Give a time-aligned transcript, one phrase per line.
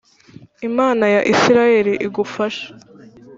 [0.69, 2.65] Imana ya Isirayeli igufashe